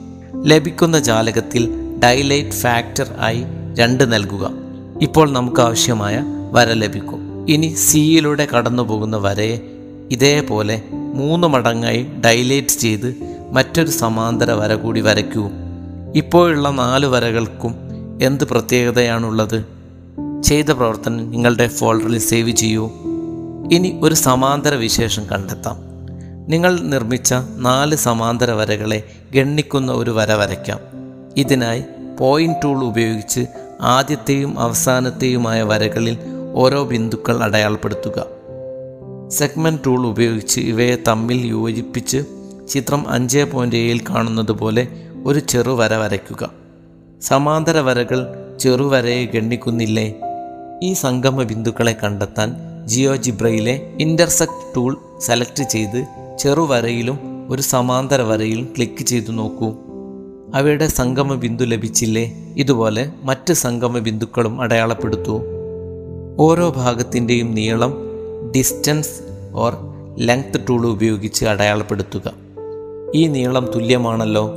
ലഭിക്കുന്ന 0.45 0.99
ജാലകത്തിൽ 0.99 1.69
ഡൈലൈറ്റ് 2.03 2.51
ഫാക്ടർ 2.51 3.15
ആയി 3.19 3.43
രണ്ട് 3.79 4.13
നൽകുക. 4.13 4.51
ഇപ്പോൾ 5.01 5.31
നമുക്ക് 5.31 5.61
ആവശ്യമായ 5.61 6.23
വര 6.51 6.67
ലഭിക്കും. 6.73 7.45
ഇനി 7.49 7.75
സിയിലൂടെ 7.77 8.47
കടന്നു 8.57 8.83
പോകുന്ന 8.83 9.17
വരയെ 9.17 9.59
ഇതേപോലെ 10.11 10.81
മൂന്ന് 10.91 11.47
മടങ്ങായി 11.47 12.05
ഡൈലൈറ്റ് 12.25 12.67
ചെയ്ത് 12.67 13.30
മറ്റൊരു 13.51 13.89
സമാന്തര 13.89 14.51
വര 14.51 14.75
കൂടി 14.75 15.01
വരയ്ക്കൂ. 15.01 15.49
ഇപ്പോഴുള്ള 16.15 16.69
നാല് 16.69 17.05
വരകൾക്കും 17.05 17.75
എന്ത് 18.21 18.43
പ്രത്യേകതയാണുള്ളത്? 18.43 19.65
ചെയ്ത 20.43 20.65
പ്രവർത്തനം 20.65 21.31
നിങ്ങളുടെ 21.31 21.67
ഫോൾഡറിൽ 21.67 22.19
സേവ് 22.19 22.51
ചെയ്യൂ. 22.51 22.91
ഇനി 23.71 23.99
ഒരു 24.03 24.15
സമാന്തര 24.15 24.75
വിശേഷം 24.75 25.25
കണ്ടെത്താം. 25.31 25.77
നിങ്ങൾ 26.47 26.79
നിർമ്മിച്ച 26.79 27.33
നാല് 27.57 27.95
സമാന്തര 27.95 28.51
വരകളെ 28.51 29.03
ഗണ്ണിക്കുന്ന 29.35 29.91
ഒരു 29.91 30.11
വര 30.11 30.33
വരയ്ക്കാം. 30.33 30.79
ഇതിനായി 31.37 31.83
പോയിന്റ് 32.19 32.57
ടൂൾ 32.63 32.83
ഉപയോഗിച്ച് 32.83 33.45
ആദ്യത്തെയും 33.81 34.59
അവസാനത്തെയുമായ 34.59 35.61
വരകളിൽ 35.61 36.17
ഓരോ 36.53 36.83
ബിന്ദുക്കൾ 36.83 37.43
അടയാളപ്പെടുത്തുക. 37.43 38.25
സെഗ്മെന്റ് 39.29 39.81
ടൂൾ 39.85 40.07
ഉപയോഗിച്ച് 40.07 40.59
ഇവയെ 40.59 40.97
തമ്മിൽ 41.07 41.47
യോജിപ്പിച്ച് 41.47 42.25
ചിത്രം 42.71 43.09
അഞ്ച് 43.09 43.43
പോയിന്റ് 43.53 43.75
ഏഴിൽ 43.75 43.99
കാണുന്നത് 43.99 44.51
പോലെ 44.51 44.87
ഒരു 45.25 45.39
ചെറുവര 45.39 45.95
വരയ്ക്കുക. 45.95 46.49
സമാന്തര 47.21 47.79
വരകൾ 47.79 48.27
ചെറുവരയെ 48.59 49.25
ഗണ്ണിക്കുന്നില്ലേ? 49.25 50.15
ഈ 50.83 50.93
സംഗമ 50.93 51.43
ബിന്ദുക്കളെ 51.43 51.95
കണ്ടെത്താൻ 52.03 52.55
ജിയോജിബ്രയിലെ 52.85 53.93
ഇന്റർസെക്ട് 53.99 54.75
ടൂൾ 54.75 54.97
സെലക്ട് 55.19 55.63
ചെയ്ത് 55.63 56.05
ചെറുവരയിലും 56.39 57.19
ഒരു 57.49 57.61
സമാന്തര 57.61 58.21
വരയിലും 58.21 58.73
ക്ലിക്ക് 58.75 59.03
ചെയ്തു 59.03 59.31
നോക്കൂ. 59.31 59.73
അവയുടെ 60.55 60.87
സംഗമ 60.87 61.35
ബിന്ദു 61.35 61.63
ലഭിച്ചില്ലേ? 61.63 62.53
ഇതുപോലെ 62.57 63.11
മറ്റ് 63.23 63.53
സംഗമ 63.53 63.99
ബിന്ദുക്കളും 63.99 64.61
അടയാളപ്പെടുത്തൂ. 64.61 65.41
ഓരോ 66.37 66.69
ഭാഗത്തിന്റെയും 66.69 67.55
നീളം 67.55 67.93
ഡിസ്റ്റൻസ് 68.55 69.21
ഓർ 69.53 69.73
ലെങ്ത് 70.17 70.61
ടൂൾ 70.69 70.87
ഉപയോഗിച്ച് 70.87 71.45
അടയാളപ്പെടുത്തുക. 71.45 72.50
ഈ 73.15 73.27
നീളം 73.27 73.71
തുല്യമാണല്ലോ. 73.75 74.53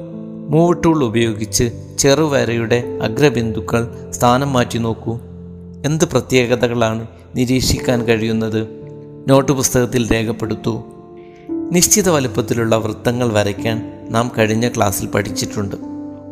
മൂവ് 0.48 0.84
ടൂൾ 0.84 1.04
ഉപയോഗിച്ച് 1.04 1.70
ചെറുവരയുടെ 1.98 2.84
അഗ്രബിന്ദുക്കൾ 3.02 4.10
സ്ഥാനം 4.10 4.52
മാറ്റി 4.52 4.78
നോക്കൂ. 4.78 5.18
എന്ത് 5.84 6.04
പ്രത്യേകതകളാണ് 6.04 7.06
നിരീക്ഷിക്കാൻ 7.36 8.04
കഴിയുന്നത്? 8.04 8.68
നോട്ട് 9.28 9.52
പുസ്തകത്തിൽ 9.52 10.12
രേഖപ്പെടുത്തൂ. 10.12 10.82
നിശ്ചിത 11.48 12.08
വലുപ്പത്തിലുള്ള 12.08 12.76
വൃത്തങ്ങൾ 12.76 13.32
വരയ്ക്കാൻ 13.32 14.06
നാം 14.10 14.32
കഴിഞ്ഞ 14.38 14.68
ക്ലാസ്സിൽ 14.68 15.06
പഠിച്ചിട്ടുണ്ട്. 15.06 15.76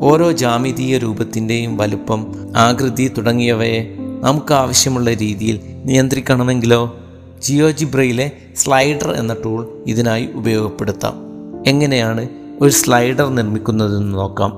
ഓരോ 0.00 0.33
ജാമിതീയ 0.33 0.99
രൂപത്തിന്റെയും 0.99 1.76
വലുപ്പം 1.76 2.35
ആകൃതി 2.57 3.09
തുടങ്ങിയവയെ 3.09 3.97
നമുക്ക് 4.21 4.55
ആവശ്യമുള്ള 4.55 5.12
രീതിയിൽ 5.12 5.61
നിയന്ത്രിക്കണമെങ്കിലോ? 5.85 6.97
ജിയോജിബ്രയിലെ 7.43 8.31
സ്ലൈഡർ 8.57 9.12
എന്ന 9.12 9.37
ടൂൾ 9.45 9.85
ഇതിനായി 9.87 10.29
ഉപയോഗപ്പെടുത്താം. 10.35 11.32
എങ്ങനെയാണ് 11.66 12.28
ഒരു 12.61 12.71
സ്ലൈഡർ 12.71 13.28
നിർമ്മിക്കുന്നതെന്ന് 13.28 14.14
നോക്കാം. 14.14 14.52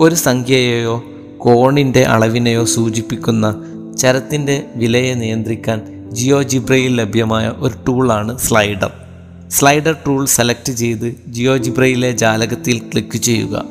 ഒരു 0.00 0.14
സംഖ്യയെയോ 0.14 1.04
കോണിന്റെ 1.38 2.02
അളവിനെയോ 2.02 2.64
സൂചിപ്പിക്കുന്ന 2.64 3.54
ചരത്തിന്റെ 3.98 4.66
വിലയെ 4.76 5.14
നിയന്ത്രിക്കാൻ 5.14 6.10
ജിയോ 6.12 6.42
ജിബ്രയിൽ 6.42 6.94
ലഭ്യമായ 6.94 7.52
ഒരു 7.56 7.74
ടൂളാണ് 7.88 8.38
സ്ലൈഡർ. 8.38 8.90
സ്ലൈഡർ 9.48 9.96
ടൂൾ 10.06 10.26
സെലക്ട് 10.26 10.72
ചെയ്ത് 10.72 11.14
ജിയോ 11.28 11.56
ജിബ്രയിലെ 11.56 12.12
ജാലകത്തിൽ 12.12 12.78
ക്ലിക്ക് 12.78 13.16
ചെയ്യുക. 13.16 13.64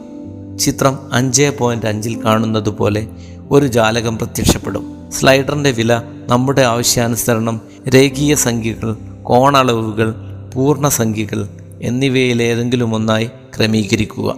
ചിത്രം 0.59 0.99
അഞ്ച് 1.13 1.51
പോയിന്റ് 1.59 1.85
അഞ്ചിൽ 1.85 2.25
കാണുന്നത് 2.25 2.69
പോലെ 2.69 3.07
ഒരു 3.51 3.67
ജാലകം 3.67 4.17
പ്രത്യക്ഷപ്പെടും. 4.17 5.11
സ്ലൈഡറിന്റെ 5.11 5.71
വില 5.71 6.01
നമ്മുടെ 6.27 6.61
ആവശ്യാനുസരണം 6.61 7.61
രേഖീയ 7.93 8.35
സംഖ്യകൾ 8.35 8.95
കോണളവുകൾ 9.23 10.15
പൂർണസംഖ്യകൾ 10.53 11.47
എന്നിവയിലേതെങ്കിലും 11.85 12.95
ഒന്നായി 12.95 13.29
ക്രമീകരിക്കുക. 13.57 14.35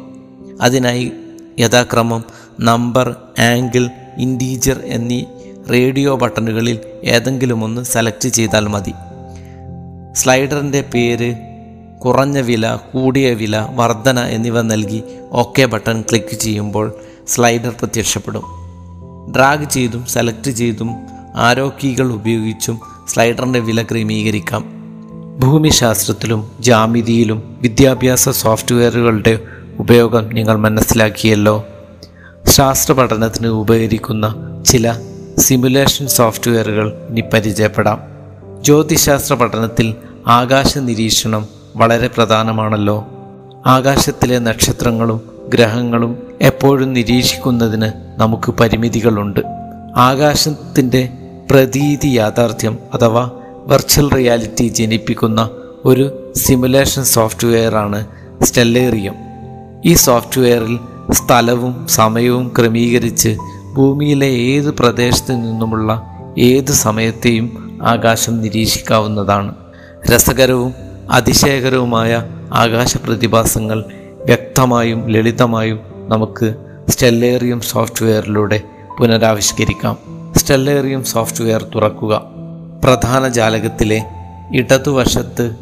അതിനായി 0.62 1.12
യഥാക്രമം 1.60 2.24
നമ്പർ 2.60 3.16
ആംഗിൾ 3.39 3.89
ഇന്റീജർ 4.18 4.82
എന്നീ 4.86 5.24
റേഡിയോ 5.72 6.16
ബട്ടണുകളിൽ 6.16 6.80
ഏതെങ്കിലും 7.04 7.63
ഒന്ന് 7.63 7.84
സെലക്ട് 7.84 8.30
ചെയ്താൽ 8.30 8.68
മതി. 8.68 8.94
സ്ലൈഡറിന്റെ 10.13 10.82
പേര് 10.94 11.36
കുറഞ്ഞ 12.06 12.39
വില 12.39 12.75
കൂടിയ 12.75 13.34
വില 13.34 13.68
വർധന 13.75 14.20
എന്നിവ 14.20 14.62
നൽകി 14.62 15.04
ഓക്കെ 15.32 15.66
ബട്ടൺ 15.66 16.01
ക്ലിക്ക് 16.01 16.36
ചെയ്യുമ്പോൾ 16.36 16.94
സ്ലൈഡർ 17.27 17.70
പ്രത്യക്ഷപ്പെടും. 17.80 18.44
ഡ്രാഗ് 19.36 19.70
ചെയ്തും 19.70 20.06
സെലക്ട് 20.06 20.51
ചെയ്തും 20.51 20.96
ആരോ 21.36 21.74
കീകൾ 21.84 22.13
ഉപയോഗിച്ചും 22.13 22.80
സ്ലൈഡറിന്റെ 23.08 23.60
വില 23.60 23.84
ക്രമീകരിക്കാം. 23.84 24.76
ഭൂമിശാസ്ത്രത്തിലും 25.38 26.51
ജാമിതിയിലും 26.60 27.58
വിദ്യാഭ്യാസ 27.62 28.29
സോഫ്റ്റ്വെയറുകളുടെ 28.29 29.39
ഉപയോഗം 29.79 30.29
നിങ്ങൾ 30.34 30.56
മനസ്സിലാക്കിയല്ലോ. 30.56 31.65
ശാസ്ത്ര 32.48 32.94
പഠനത്തിന് 32.94 33.48
ഉപകരിക്കുന്ന 33.48 34.36
ചില 34.65 35.00
സിമുലേഷൻ 35.38 36.08
സോഫ്റ്റ്വെയറുകൾ 36.08 37.08
ഇനി 37.10 37.22
പരിചയപ്പെടാം. 37.34 38.01
ജ്യോതിശാസ്ത്ര 38.63 39.34
പഠനത്തിൽ 39.34 39.96
ആകാശ 40.27 40.77
നിരീക്ഷണം 40.77 41.48
വളരെ 41.75 42.08
പ്രധാനമാണല്ലോ. 42.08 43.08
ആകാശത്തിലെ 43.65 44.39
നക്ഷത്രങ്ങളും 44.39 45.22
ഗ്രഹങ്ങളും 45.50 46.17
എപ്പോഴും 46.41 46.94
നിരീക്ഷിക്കുന്നതിന് 46.94 47.91
നമുക്ക് 48.17 48.51
പരിമിതികളുണ്ട്. 48.51 49.39
ആകാശത്തിന്റെ 49.96 51.10
പ്രതീതി 51.51 52.08
യാഥാർത്ഥ്യം 52.08 52.77
അഥവാ 52.94 53.32
വെർച്വൽ 53.68 54.12
റിയാലിറ്റി 54.12 54.68
ജനിപ്പിക്കുന്ന 54.68 55.50
ഒരു 55.86 56.34
സിമുലേഷൻ 56.36 57.04
സോഫ്റ്റ്വെയറാണ് 57.04 58.08
സ്റ്റെല്ലേറിയം 58.44 59.14
ഈ 59.86 59.94
സോഫ്റ്റ്വെയറിൽ 59.94 60.80
സ്ഥലവും 61.12 61.88
സമയവും 61.88 62.54
ക്രമീകരിച്ച് 62.60 63.38
ഭൂമിയിലെ 63.74 64.28
ഏത് 64.28 64.72
പ്രദേശത്തു 64.72 65.34
നിന്നുമുള്ള 65.34 66.04
ഏത് 66.40 66.72
സമയത്തെയും 66.72 67.80
ആകാശം 67.84 68.42
നിരീക്ഷിക്കാവുന്നതാണ്. 68.42 69.56
രസകരവും 70.10 70.74
അതിശയകരവുമായ 71.12 72.24
ആകാശ 72.54 72.98
പ്രതിഭാസങ്ങൾ 72.98 73.86
വ്യക്തമായും 74.26 75.08
ലളിതമായും 75.08 75.80
നമുക്ക് 76.08 76.56
സ്റ്റെല്ലേറിയം 76.90 77.62
സോഫ്റ്റ്വെയറിലൂടെ 77.62 78.62
പുനരാവിഷ്കരിക്കാം. 79.00 79.98
സ്റ്റെല്ലേറിയം 80.38 81.04
സോഫ്റ്റ്വെയർ 81.04 81.66
തുറക്കുക. 81.76 82.37
പ്രധാന 82.84 83.27
ജാലകത്തിലെ 83.27 84.03
ഇടതുവശത്ത് 84.53 85.55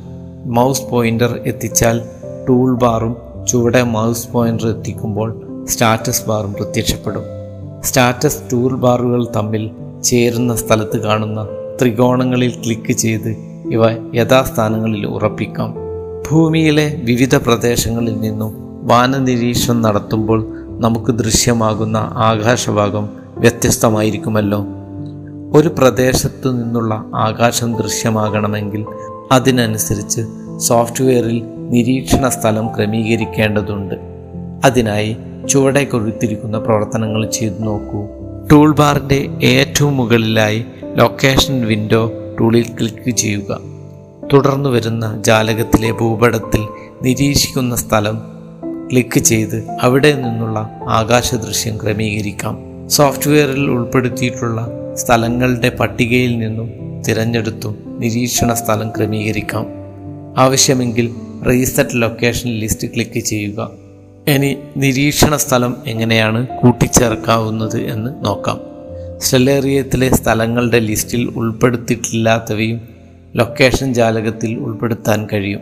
മൗസ് 0.45 0.81
പോയിന്റർ 0.91 1.39
എത്തിച്ചാൽ 1.45 2.01
ടൂൾ 2.49 2.75
ബാറും 2.75 3.15
ചുവടെ 3.47 3.83
മൗസ് 3.83 4.29
പോയിന്റർ 4.29 4.67
എത്തിക്കുമ്പോൾ 4.67 5.41
സ്റ്റാറ്റസ് 5.67 6.25
ബാറും 6.27 6.53
പ്രത്യക്ഷപ്പെടും. 6.53 7.23
സ്റ്റാറ്റസ് 7.83 8.37
ടൂൾ 8.53 8.75
ബാറുകൾ 8.75 9.27
തമ്മിൽ 9.35 9.71
ചേരുന്ന 10.03 10.55
സ്ഥലത്ത് 10.55 10.97
കാണുന്ന 10.97 11.47
ത്രികോണങ്ങളിൽ 11.81 12.49
ക്ലിക്ക് 12.63 12.93
ചെയ്ത് 12.93 13.29
ഇവ 13.71 13.89
യഥാസ്ഥാനങ്ങളിൽ 14.15 15.07
ഉറപ്പിക്കാം. 15.07 15.75
ഭൂമിയിലെ 16.31 17.01
വിവിധ 17.03 17.35
പ്രദേശങ്ങളിൽ 17.35 18.19
നിന്നും 18.19 18.53
വാനനിരീക്ഷണം 18.87 19.81
നടത്തുമ്പോൾ 19.81 20.45
നമുക്ക് 20.79 21.11
ദൃശ്യമാകുന്ന 21.11 21.97
ആകാശഭാഗം 21.97 23.09
വ്യത്യസ്തമായിരിക്കുമല്ലോ. 23.37 24.65
ഒരു 25.55 25.67
പ്രദേശത്തു 25.67 26.49
നിന്നുള്ള 26.49 27.05
ആകാശം 27.15 27.75
ദൃശ്യമാകണമെങ്കിൽ 27.75 28.85
അതിനനുസരിച്ച് 29.31 30.21
സോഫ്റ്റ്വെയറിൽ 30.57 31.43
നിരീക്ഷണ 31.45 32.29
സ്ഥലം 32.29 32.67
ക്രമീകരിക്കേണ്ടതുണ്ട്. 32.67 33.95
അതിനായി 34.65 35.17
ചുവടെ 35.49 35.83
കൊടുത്തിരിക്കുന്ന 35.83 36.59
പ്രവർത്തനങ്ങൾ 36.59 37.29
ചെയ്തു 37.29 37.59
നോക്കൂ. 37.59 38.05
ടൂൾ 38.51 38.75
ബാറിന്റെ 38.75 39.29
ഏറ്റവും 39.43 39.97
മുകളിലായി 39.97 40.65
ലൊക്കേഷൻ 40.95 41.65
വിൻഡോ 41.65 42.11
ടൂളിൽ 42.39 42.65
ക്ലിക്ക് 42.79 43.11
ചെയ്യുക. 43.11 43.59
തുടർന്ന് 44.33 44.69
വരുന്ന 44.69 45.21
ജാലകത്തിലെ 45.21 45.91
ഭൂപടത്തിൽ 45.91 46.67
നിരീക്ഷിക്കുന്ന 47.01 47.75
സ്ഥലം 47.75 48.21
ക്ലിക്ക് 48.91 49.19
ചെയ്ത് 49.19 49.67
അവിടെ 49.81 50.13
നിന്നുള്ള 50.13 50.69
ആകാശ 50.89 51.35
ദൃശ്യം 51.35 51.77
ക്രമീകരിക്കാം. 51.77 52.57
സോഫ്റ്റ്വെയറിൽ 52.89 53.69
ഉൾപ്പെടുത്തിയിട്ടുള്ള 53.69 54.67
സ്ഥലങ്ങളുടെ 54.95 55.69
പട്ടികയിൽ 55.69 56.37
നിന്നും 56.37 57.01
തിരഞ്ഞെടുത്തും 57.07 57.97
നിരീക്ഷണ 57.99 58.53
സ്ഥലം 58.53 58.89
ക്രമീകരിക്കാം. 58.89 59.65
ആവശ്യമെങ്കിൽ 60.37 61.13
റീസെറ്റ് 61.47 61.89
ലൊക്കേഷൻ 61.93 62.49
ലിസ്റ്റ് 62.49 62.87
ക്ലിക്ക് 62.87 63.19
ചെയ്യുക. 63.19 63.71
ഇനി 64.27 64.57
നിരീക്ഷണ 64.77 65.35
സ്ഥലം 65.35 65.77
എങ്ങനെയാണ് 65.87 66.47
കൂട്ടിച്ചേർക്കാവുന്നത് 66.47 67.77
എന്ന് 67.77 68.25
നോക്കാം. 68.25 68.61
സ്റ്റെല്ലേറിയത്തിലെ 69.17 70.15
സ്ഥലങ്ങളുടെ 70.15 70.79
ലിസ്റ്റിൽ 70.79 71.29
ഉൾപ്പെടുത്തിയിട്ടില്ലാത്തവയും 71.29 72.81
ലൊക്കേഷൻ 73.35 73.93
ജാലകത്തിൽ 73.93 74.55
ഉൾപ്പെടുത്താൻ 74.55 75.27
കഴിയും. 75.33 75.59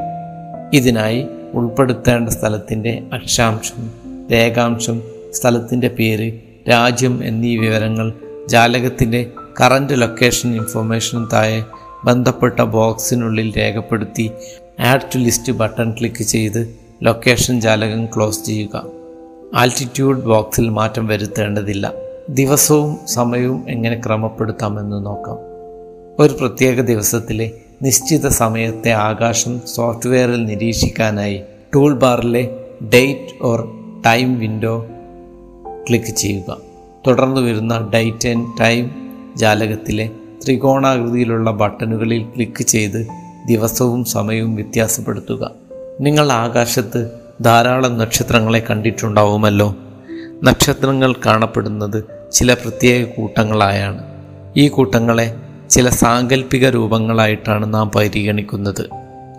ഇതിനായി 0.73 1.25
ഉൾപ്പെടുത്തേണ്ട 1.53 2.29
സ്ഥലത്തിന്റെ 2.29 3.03
അക്ഷാംശം 3.13 3.91
രേഖാംശം 4.31 5.01
സ്ഥലത്തിന്റെ 5.33 5.87
പേര് 5.87 6.33
രാജ്യം 6.69 7.23
എന്നീ 7.23 7.57
വിവരങ്ങൾ 7.57 8.13
ജാലകത്തിന്റെ 8.47 9.31
കറന്റ് 9.61 10.01
ലൊക്കേഷൻ 10.01 10.55
ഇൻഫർമേഷനും 10.55 11.29
താഴെ 11.33 11.63
ബന്ധപ്പെട്ട 12.05 12.59
ബോക്സിനുള്ളിൽ 12.59 13.57
രേഖപ്പെടുത്തി 13.57 14.31
add 14.79 15.01
to 15.01 15.17
list 15.17 15.51
button 15.51 15.91
click 15.91 16.23
ചെയ്ത് 16.23 16.75
ലൊക്കേഷൻ 17.03 17.61
ജാലകം 17.61 18.05
ക്ലോസ് 18.05 18.45
ചെയ്യുക. 18.45 18.85
ആൾട്ടിറ്റ്യൂഡ് 19.55 20.23
ബോക്സിൽ 20.23 20.69
മാറ്റം 20.69 21.07
വരുത്തേണ്ടതില്ല. 21.07 21.93
ദിവസവും 22.29 22.99
സമയവും 23.07 23.69
എങ്ങനെ 23.69 24.01
ക്രമപ്പെടുത്താമെന്ന് 24.05 25.05
നോക്കാം. 25.05 25.37
ഒരു 26.19 26.33
പ്രത്യേക 26.33 26.81
ദിവസത്തിലെ 26.81 27.51
നിശ്ചിത 27.81 28.27
സമയത്തെ 28.27 28.89
ആകാശം 28.89 29.61
സോഫ്റ്റ്വെയറിൽ 29.67 30.45
നിരീക്ഷിക്കാനായി 30.45 31.41
tool 31.75 31.93
bar 31.93 32.65
date 32.93 33.43
or 33.43 33.67
time 34.05 34.39
window 34.39 34.85
click 35.89 36.15
ചെയ്യുക. 36.15 36.72
തുടർന്ന് 37.07 37.41
വരുന്ന 37.41 37.89
ഡേറ്റ് 37.93 38.27
ആൻഡ് 38.27 38.59
ടൈം 38.59 38.91
ജാലകത്തിലെ 39.35 40.09
ത്രികോണാകൃതിയിലുള്ള 40.45 41.51
ബട്ടണുകളിൽ 41.51 42.23
ക്ലിക്ക് 42.23 42.63
ചെയ്ത് 42.63 43.07
ദിവസവും 43.47 44.05
സമയവും 44.05 44.55
വ്യത്യാസപ്പെടുത്തുക. 44.55 45.51
നിങ്ങൾ 46.01 46.31
ആകാശത്ത് 46.31 47.11
ധാരാളം 47.41 47.97
നക്ഷത്രങ്ങളെ 47.97 48.63
കണ്ടിട്ടുണ്ടാവുമല്ലോ. 48.69 49.75
നക്ഷത്രങ്ങൾ 50.43 51.13
കാണപ്പെടുന്നത് 51.13 52.03
ചില 52.31 52.53
പ്രത്യേക 52.53 53.05
കൂട്ടങ്ങളായാണ്. 53.05 54.03
ഈ 54.57 54.67
കൂട്ടങ്ങളെ 54.67 55.35
ചില 55.69 55.89
സാങ്കല്പിക 55.89 56.69
രൂപങ്ങളായിട്ടാണ് 56.69 57.73
നാം 57.73 57.91
പരിഗണിക്കുന്നത്. 57.95 58.89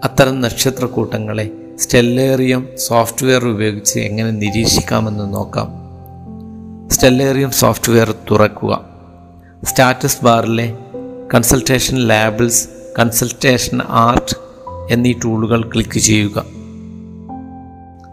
അത്തരം 0.05 0.40
നക്ഷത്രക്കൂട്ടങ്ങളെ 0.40 1.50
സ്റ്റെല്ലേറിയം 1.79 2.68
സോഫ്റ്റ്വെയർ 2.79 3.48
ഉപയോഗിച്ച് 3.48 3.98
എങ്ങനെ 3.98 4.31
നിരീക്ഷിക്കാമെന്ന് 4.31 5.35
നോക്കാം. 5.35 5.84
സ്റ്റെല്ലേറിയം 6.94 7.50
സോഫ്റ്റ്വെയർ 7.50 8.14
തുറക്കുക. 8.30 8.85
Status 9.64 10.24
bar 10.24 10.78
constellation 11.35 11.96
labels 11.96 12.68
constellation 12.98 13.80
art 13.88 14.37
എന്നീ 14.90 15.12
ടൂളുകൾ 15.12 15.70
ക്ലിക്ക് 15.74 15.98
ചെയ്യുക. 15.98 16.44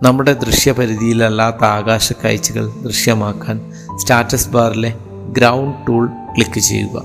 നമ്മുടെ 0.03 0.33
ദൃശ്യപരിധിയിലല്ലാത്ത 0.33 1.63
ആകാശ 1.63 2.13
കാഴ്ചകൾ 2.23 2.69
ദൃശ്യമാക്കാൻ 2.83 3.73
status 3.95 4.49
bar 4.49 4.93
ground 5.31 5.87
tool 5.87 6.07
click 6.07 6.59
ചെയ്യുക. 6.59 7.03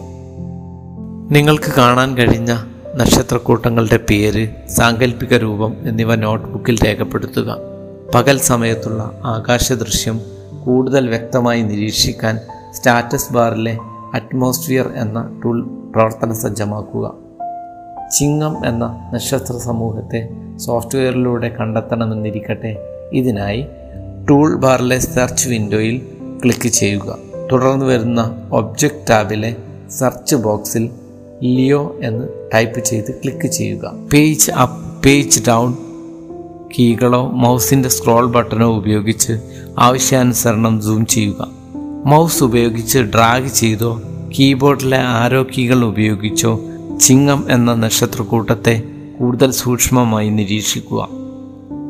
നിങ്ങൾക്ക് 1.31 1.73
കാണാൻ 1.79 2.17
കഴിഞ്ഞ 2.17 2.57
നക്ഷത്രക്കൂട്ടങ്ങളുടെ 2.95 3.97
പേര് 4.11 4.49
സാങ്കല്പിക 4.69 5.35
രൂപം 5.35 5.77
എന്നിവ 5.89 6.15
നോട്ട്ബുക്കിൽ 6.15 6.79
രേഖപ്പെടുത്തുക. 6.85 7.57
പകൽ 8.15 8.39
സമയത്തുള്ള 8.39 9.21
ആകാശ 9.25 9.73
ദൃശ്യം 9.73 10.36
കൂടുതൽ 10.67 11.09
വ്യക്തമായി 11.09 11.63
നിരീക്ഷിക്കാൻ 11.63 12.41
സ്റ്റാറ്റസ് 12.75 13.33
ബാറിലെ 13.33 13.79
അറ്റ്മോസ്ഫിയർ 14.15 14.93
എന്ന 14.97 15.41
ടൂൾ 15.45 15.63
പ്രവർത്തന 15.95 16.33
സജ്ജമാക്കുക. 16.33 17.15
ചിങ്ങം 18.19 18.67
എന്ന 18.67 19.11
നക്ഷത്ര 19.15 19.59
സമൂഹത്തെ 19.59 20.29
സോഫ്റ്റ്വെയറിലൂടെ 20.57 21.49
കണ്ടെത്തണമെന്നിരിക്കട്ടെ. 21.49 22.77
ഇതിനായി 23.13 23.67
ടൂൾ 24.31 24.57
ബാറിലെ 24.57 24.99
സെർച്ച് 24.99 25.49
വിൻഡോയിൽ 25.49 26.03
ക്ലിക്ക് 26.45 26.69
ചെയ്യുക. 26.69 27.19
തുടർന്ന് 27.53 27.87
വരുന്ന 27.87 28.49
ഒബ്ജക്റ്റ് 28.53 29.11
ടാബിലെ 29.11 29.57
സെർച്ച് 29.91 30.37
ബോക്സിൽ 30.37 30.91
ലിയോ 31.43 31.97
എന്ന് 32.03 32.29
ടൈപ്പ് 32.55 32.81
ചെയ്ത് 32.81 33.11
ക്ലിക്ക് 33.11 33.47
ചെയ്യുക. 33.47 33.95
പേജ് 34.13 34.51
അപ്പ് 34.51 35.03
പേജ് 35.03 35.41
ഡൗൺ 35.49 35.77
കീകളോ 36.79 37.31
മൗസിന്റെ 37.31 37.89
സ്ക്രോൾ 37.89 38.27
ബട്ടണോ 38.27 38.77
ഉപയോഗിച്ച് 38.77 39.33
ആവശ്യാനുസരണം 39.79 40.83
സൂം 40.83 41.07
ചെയ്യുക. 41.07 41.49
മൗസ് 42.07 42.45
ഉപയോഗിച്ച് 42.45 42.99
ഡ്രാഗ് 42.99 43.47
ചെയ്തോ 43.47 44.03
കീബോർഡിലെ 44.39 44.99
ആരോ 44.99 45.43
കീകൾ 45.43 45.85
ഉപയോഗിച്ചോ 45.85 46.61
ചിങ്ങം 47.01 47.47
എന്ന 47.51 47.75
നക്ഷത്രക്കൂട്ടത്തെ 47.75 48.83
കൂടുതൽ 49.21 49.51
സൂക്ഷ്മമായി 49.51 50.29
നിരീക്ഷിക്കുക. 50.29 51.09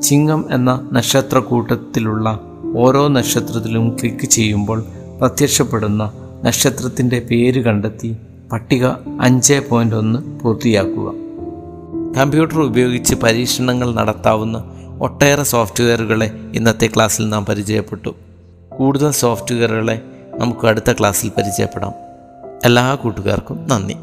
ചിങ്ങം 0.02 0.44
എന്ന 0.50 0.88
നക്ഷത്രക്കൂട്ടത്തിലുള്ള 0.92 2.40
ഓരോ 2.76 3.08
നക്ഷത്രത്തിലും 3.08 3.96
ക്ലിക്ക് 4.00 4.26
ചെയ്യുമ്പോൾ 4.26 4.84
പ്രത്യക്ഷപ്പെടുന്ന 5.20 6.12
നക്ഷത്രത്തിന്റെ 6.44 7.18
പേര് 7.18 7.64
കണ്ടെത്തി 7.64 8.16
പട്ടിക 8.52 8.86
അഞ്ച് 9.20 9.62
പോയിന്റ് 9.70 9.96
ഒന്ന് 9.96 10.40
പൂർത്തിയാക്കുക. 10.40 11.12
കമ്പ്യൂട്ടർ 12.18 12.60
ഉപയോഗിച്ച് 12.60 13.14
പരീക്ഷണങ്ങൾ 13.14 13.94
നടത്താവുന്ന 13.94 14.64
ഒട്ടേറെ 15.00 15.42
സോഫ്റ്റ്വെയറുകളെ 15.42 16.30
ഇന്നത്തെ 16.54 16.86
ക്ലാസ്സിൽ 16.86 17.28
നാം 17.28 17.46
പരിചയപ്പെട്ടു. 17.46 18.16
കൂടുതൽ 18.78 19.10
സോഫ്റ്റ്വെയറുകളെ 19.10 20.02
നമുക്ക് 20.38 20.66
അടുത്ത 20.66 20.92
ക്ലാസ്സിൽ 20.92 21.32
പരിചയപ്പെടാം. 21.36 21.92
എല്ലാ 22.64 22.94
കൂട്ടുകാർക്കും 22.94 23.66
നന്ദി. 23.68 23.94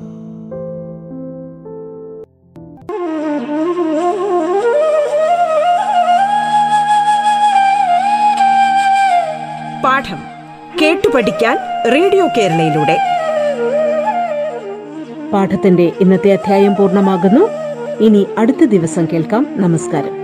പാഠം 9.83 10.17
കേട്ടു 10.81 11.07
പഠിക്കാൻ 11.15 11.57
റേഡിയോ 11.91 12.27
കേരളയിലൂടെ. 12.37 12.97
പാഠത്തിന്റെ 15.33 15.91
ഇന്നത്തെ 15.99 16.33
അധ്യായം 16.33 16.75
പൂർണമാകുന്നു. 16.75 17.49
ഇനി 18.03 18.27
അടുത്ത 18.37 18.65
ദിവസം 18.65 19.07
കേൾക്കാം. 19.13 19.47
നമസ്കാരം. 19.49 20.22